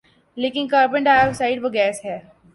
[0.37, 2.17] لیکن carbon dioxide وہ gas ہے